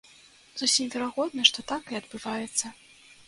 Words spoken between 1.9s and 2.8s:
і адбываецца.